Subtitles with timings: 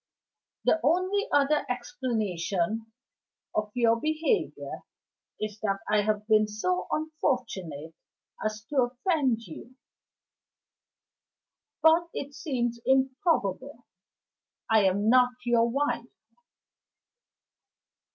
[0.65, 2.91] The only other explanation
[3.53, 4.79] of your behavior
[5.39, 7.93] is that I have been so unfortunate
[8.43, 9.75] as to offend you.
[11.83, 13.85] But it seems improbable
[14.71, 16.09] I am not your wife."